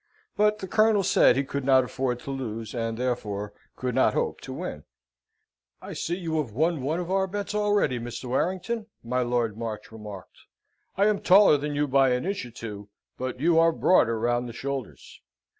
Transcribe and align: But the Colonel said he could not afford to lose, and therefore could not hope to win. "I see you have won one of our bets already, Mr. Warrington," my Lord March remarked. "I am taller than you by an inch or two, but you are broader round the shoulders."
But 0.35 0.57
the 0.57 0.67
Colonel 0.67 1.03
said 1.03 1.35
he 1.35 1.43
could 1.43 1.63
not 1.63 1.83
afford 1.83 2.19
to 2.21 2.31
lose, 2.31 2.73
and 2.73 2.97
therefore 2.97 3.53
could 3.75 3.93
not 3.93 4.15
hope 4.15 4.41
to 4.41 4.51
win. 4.51 4.83
"I 5.79 5.93
see 5.93 6.15
you 6.17 6.41
have 6.41 6.49
won 6.53 6.81
one 6.81 6.99
of 6.99 7.11
our 7.11 7.27
bets 7.27 7.53
already, 7.53 7.99
Mr. 7.99 8.25
Warrington," 8.25 8.87
my 9.03 9.21
Lord 9.21 9.59
March 9.59 9.91
remarked. 9.91 10.39
"I 10.97 11.05
am 11.05 11.21
taller 11.21 11.55
than 11.55 11.75
you 11.75 11.87
by 11.87 12.13
an 12.13 12.25
inch 12.25 12.43
or 12.47 12.49
two, 12.49 12.89
but 13.19 13.39
you 13.39 13.59
are 13.59 13.71
broader 13.71 14.19
round 14.19 14.49
the 14.49 14.53
shoulders." 14.53 15.21